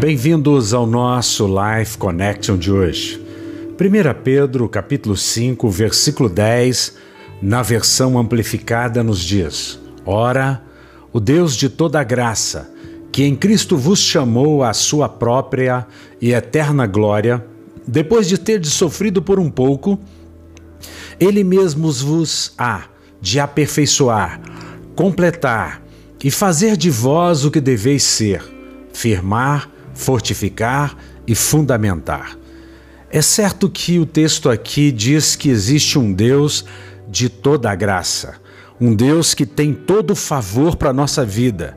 Bem-vindos 0.00 0.72
ao 0.72 0.86
nosso 0.86 1.46
Life 1.46 1.98
Connection 1.98 2.56
de 2.56 2.72
hoje. 2.72 3.22
1 3.78 4.22
Pedro, 4.24 4.66
capítulo 4.66 5.14
5, 5.14 5.68
versículo 5.68 6.26
10, 6.26 6.96
na 7.42 7.60
versão 7.60 8.18
amplificada 8.18 9.02
nos 9.02 9.20
diz: 9.20 9.78
Ora, 10.06 10.62
o 11.12 11.20
Deus 11.20 11.54
de 11.54 11.68
toda 11.68 12.02
graça, 12.02 12.72
que 13.12 13.24
em 13.24 13.36
Cristo 13.36 13.76
vos 13.76 13.98
chamou 13.98 14.64
à 14.64 14.72
sua 14.72 15.06
própria 15.06 15.86
e 16.18 16.32
eterna 16.32 16.86
glória, 16.86 17.44
depois 17.86 18.26
de 18.26 18.38
ter 18.38 18.64
sofrido 18.64 19.20
por 19.20 19.38
um 19.38 19.50
pouco, 19.50 20.00
ele 21.20 21.44
mesmo 21.44 21.92
vos 21.92 22.54
há 22.56 22.84
de 23.20 23.38
aperfeiçoar, 23.38 24.40
completar 24.96 25.82
e 26.24 26.30
fazer 26.30 26.74
de 26.74 26.88
vós 26.88 27.44
o 27.44 27.50
que 27.50 27.60
deveis 27.60 28.02
ser, 28.02 28.42
firmar, 28.94 29.68
fortificar 30.00 30.96
e 31.26 31.34
fundamentar. 31.34 32.36
É 33.10 33.20
certo 33.20 33.68
que 33.68 33.98
o 33.98 34.06
texto 34.06 34.48
aqui 34.48 34.90
diz 34.90 35.36
que 35.36 35.50
existe 35.50 35.98
um 35.98 36.12
Deus 36.12 36.64
de 37.08 37.28
toda 37.28 37.70
a 37.70 37.74
graça, 37.74 38.34
um 38.80 38.94
Deus 38.94 39.34
que 39.34 39.44
tem 39.44 39.74
todo 39.74 40.12
o 40.12 40.16
favor 40.16 40.76
para 40.76 40.90
a 40.90 40.92
nossa 40.92 41.24
vida. 41.24 41.76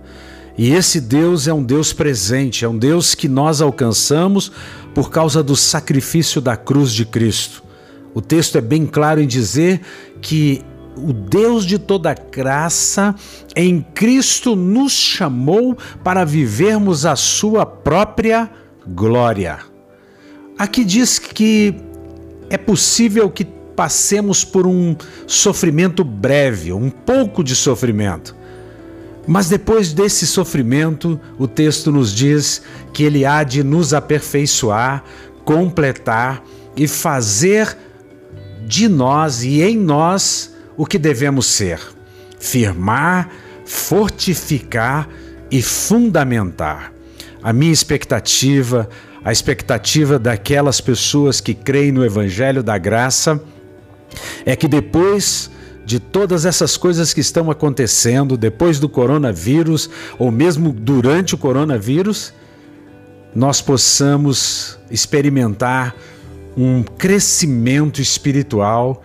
E 0.58 0.72
esse 0.72 1.02
Deus 1.02 1.48
é 1.48 1.54
um 1.54 1.64
Deus 1.64 1.92
presente, 1.92 2.64
é 2.64 2.70
um 2.70 2.78
Deus 2.78 3.16
que 3.16 3.28
nós 3.28 3.62
alcançamos 3.62 4.52
por 4.94 5.10
causa 5.10 5.44
do 5.44 5.56
sacrifício 5.56 6.40
da 6.40 6.56
cruz 6.56 6.94
de 6.94 7.06
Cristo. 7.06 7.64
O 8.14 8.22
texto 8.22 8.58
é 8.58 8.62
bem 8.62 8.86
claro 8.86 9.20
em 9.20 9.28
dizer 9.28 9.82
que 10.22 10.64
o 10.96 11.14
Deus 11.14 11.66
de 11.66 11.78
toda 11.80 12.14
graça 12.14 13.16
em 13.56 13.82
Cristo 13.94 14.56
nos 14.56 14.92
chamou 14.92 15.78
para 16.04 16.24
vivermos 16.24 17.06
a 17.06 17.16
sua 17.16 17.66
própria 17.66 18.50
glória. 18.88 19.60
Aqui 20.58 20.84
diz 20.84 21.20
que 21.20 21.76
é 22.50 22.58
possível 22.58 23.30
que 23.30 23.46
passemos 23.76 24.44
por 24.44 24.68
um 24.68 24.96
sofrimento 25.26 26.04
breve, 26.04 26.72
um 26.72 26.90
pouco 26.90 27.44
de 27.44 27.56
sofrimento. 27.56 28.36
Mas 29.26 29.48
depois 29.50 29.94
desse 29.94 30.28
sofrimento, 30.28 31.20
o 31.40 31.48
texto 31.48 31.92
nos 31.92 32.14
diz 32.14 32.62
que 32.94 33.04
ele 33.04 33.26
há 33.26 33.44
de 33.44 33.64
nos 33.64 33.94
aperfeiçoar, 33.94 35.04
completar 35.46 36.44
e 36.76 36.88
fazer 36.88 37.78
de 38.68 38.88
nós 38.88 39.44
e 39.44 39.62
em 39.62 39.78
nós 39.78 40.53
o 40.78 40.86
que 40.86 40.98
devemos 40.98 41.46
ser: 41.46 41.80
firmar, 42.40 43.30
fortificar 43.66 45.08
e 45.50 45.62
fundamentar. 45.62 46.94
A 47.42 47.52
minha 47.52 47.74
expectativa, 47.74 48.90
a 49.24 49.32
expectativa 49.32 50.18
daquelas 50.18 50.80
pessoas 50.82 51.40
que 51.42 51.54
creem 51.54 51.92
no 51.92 52.06
Evangelho 52.06 52.64
da 52.64 52.78
Graça, 52.78 53.42
é 54.46 54.56
que 54.56 54.68
depois 54.68 55.52
de 55.86 56.00
todas 56.00 56.46
essas 56.46 56.78
coisas 56.78 57.14
que 57.14 57.20
estão 57.20 57.52
acontecendo, 57.52 58.38
depois 58.38 58.80
do 58.80 58.88
coronavírus, 58.88 59.90
ou 60.18 60.32
mesmo 60.32 60.72
durante 60.72 61.36
o 61.36 61.38
coronavírus, 61.38 62.34
nós 63.36 63.62
possamos 63.62 64.80
experimentar 64.90 65.96
um 66.56 66.84
crescimento 66.84 68.02
espiritual, 68.02 69.02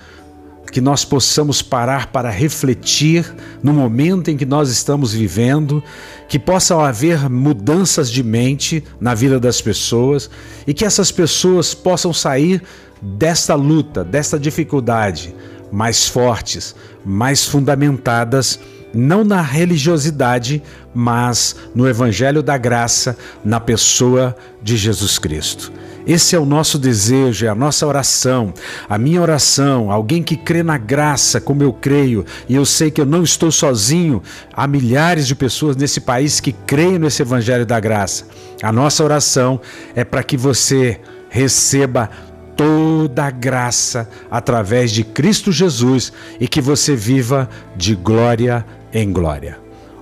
que 0.70 0.80
nós 0.80 1.04
possamos 1.04 1.62
parar 1.62 2.08
para 2.08 2.30
refletir 2.30 3.24
no 3.62 3.72
momento 3.72 4.30
em 4.30 4.36
que 4.36 4.46
nós 4.46 4.70
estamos 4.70 5.12
vivendo, 5.12 5.82
que 6.28 6.38
possam 6.38 6.80
haver 6.80 7.28
mudanças 7.28 8.10
de 8.10 8.22
mente 8.22 8.84
na 9.00 9.14
vida 9.14 9.40
das 9.40 9.60
pessoas 9.60 10.30
e 10.66 10.74
que 10.74 10.84
essas 10.84 11.10
pessoas 11.10 11.74
possam 11.74 12.12
sair 12.12 12.62
desta 13.00 13.54
luta, 13.54 14.04
desta 14.04 14.38
dificuldade, 14.38 15.34
mais 15.70 16.06
fortes, 16.06 16.74
mais 17.04 17.44
fundamentadas 17.44 18.58
não 18.94 19.22
na 19.22 19.42
religiosidade, 19.42 20.62
mas 20.94 21.56
no 21.74 21.88
Evangelho 21.88 22.42
da 22.42 22.56
Graça, 22.56 23.16
na 23.44 23.60
pessoa 23.60 24.34
de 24.62 24.76
Jesus 24.76 25.18
Cristo. 25.18 25.72
Esse 26.08 26.34
é 26.34 26.38
o 26.38 26.46
nosso 26.46 26.78
desejo, 26.78 27.44
é 27.44 27.50
a 27.50 27.54
nossa 27.54 27.86
oração, 27.86 28.54
a 28.88 28.96
minha 28.96 29.20
oração. 29.20 29.92
Alguém 29.92 30.22
que 30.22 30.38
crê 30.38 30.62
na 30.62 30.78
graça, 30.78 31.38
como 31.38 31.62
eu 31.62 31.70
creio, 31.70 32.24
e 32.48 32.54
eu 32.54 32.64
sei 32.64 32.90
que 32.90 32.98
eu 32.98 33.04
não 33.04 33.22
estou 33.22 33.52
sozinho. 33.52 34.22
Há 34.54 34.66
milhares 34.66 35.26
de 35.26 35.34
pessoas 35.34 35.76
nesse 35.76 36.00
país 36.00 36.40
que 36.40 36.52
creem 36.52 36.98
nesse 36.98 37.20
Evangelho 37.20 37.66
da 37.66 37.78
Graça. 37.78 38.24
A 38.62 38.72
nossa 38.72 39.04
oração 39.04 39.60
é 39.94 40.02
para 40.02 40.22
que 40.22 40.38
você 40.38 40.98
receba 41.28 42.08
toda 42.56 43.26
a 43.26 43.30
graça 43.30 44.08
através 44.30 44.90
de 44.90 45.04
Cristo 45.04 45.52
Jesus 45.52 46.10
e 46.40 46.48
que 46.48 46.62
você 46.62 46.96
viva 46.96 47.50
de 47.76 47.94
glória 47.94 48.64
em 48.94 49.12
glória. 49.12 49.58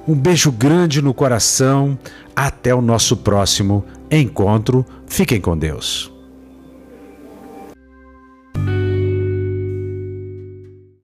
Um 0.06 0.14
beijo 0.14 0.52
grande 0.52 1.02
no 1.02 1.12
coração. 1.12 1.98
Até 2.34 2.74
o 2.74 2.82
nosso 2.82 3.16
próximo 3.16 3.82
encontro. 4.10 4.84
Fiquem 5.06 5.40
com 5.40 5.56
Deus. 5.56 6.15